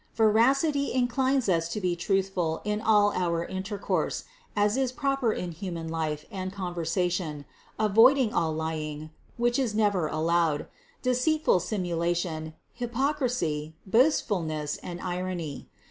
[0.15, 4.23] Veracity in clines us to be truthful in all our intercourse,
[4.55, 7.45] as is proper in human life and conversation,
[7.77, 10.65] avoiding all lying, (which is never allowed),
[11.03, 15.69] deceitful simulation, hypocrisy, boastfulness and irony.